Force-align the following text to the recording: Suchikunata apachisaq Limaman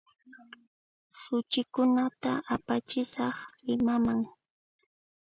Suchikunata 1.21 2.31
apachisaq 2.55 3.35
Limaman 3.65 4.19